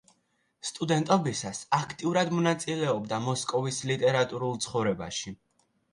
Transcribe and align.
სტუდენტობისას 0.67 1.59
აქტიურად 1.79 2.33
მონაწილეობდა 2.37 3.19
მოსკოვის 3.27 3.81
ლიტერატურულ 3.93 4.61
ცხოვრებაში. 4.69 5.35